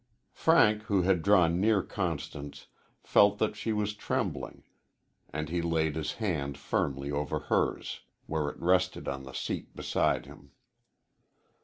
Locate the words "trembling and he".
3.93-5.61